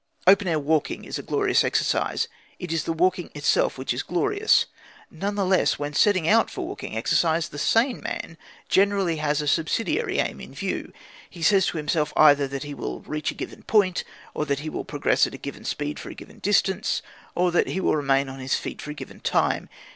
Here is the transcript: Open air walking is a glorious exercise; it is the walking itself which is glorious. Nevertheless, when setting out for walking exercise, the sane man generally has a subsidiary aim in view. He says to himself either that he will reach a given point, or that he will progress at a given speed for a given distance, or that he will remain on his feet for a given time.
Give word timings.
Open 0.25 0.47
air 0.47 0.57
walking 0.57 1.03
is 1.05 1.19
a 1.19 1.21
glorious 1.21 1.63
exercise; 1.63 2.27
it 2.57 2.71
is 2.73 2.85
the 2.85 2.91
walking 2.91 3.29
itself 3.35 3.77
which 3.77 3.93
is 3.93 4.01
glorious. 4.01 4.65
Nevertheless, 5.11 5.77
when 5.77 5.93
setting 5.93 6.27
out 6.27 6.49
for 6.49 6.65
walking 6.65 6.97
exercise, 6.97 7.47
the 7.49 7.59
sane 7.59 8.01
man 8.01 8.35
generally 8.67 9.17
has 9.17 9.43
a 9.43 9.47
subsidiary 9.47 10.17
aim 10.17 10.41
in 10.41 10.55
view. 10.55 10.91
He 11.29 11.43
says 11.43 11.67
to 11.67 11.77
himself 11.77 12.13
either 12.17 12.47
that 12.47 12.63
he 12.63 12.73
will 12.73 13.01
reach 13.01 13.29
a 13.29 13.35
given 13.35 13.61
point, 13.61 14.03
or 14.33 14.43
that 14.47 14.61
he 14.61 14.71
will 14.71 14.85
progress 14.85 15.27
at 15.27 15.35
a 15.35 15.37
given 15.37 15.65
speed 15.65 15.99
for 15.99 16.09
a 16.09 16.15
given 16.15 16.39
distance, 16.39 17.03
or 17.35 17.51
that 17.51 17.67
he 17.67 17.79
will 17.79 17.95
remain 17.95 18.27
on 18.27 18.39
his 18.39 18.55
feet 18.55 18.81
for 18.81 18.89
a 18.89 18.93
given 18.95 19.19
time. 19.19 19.69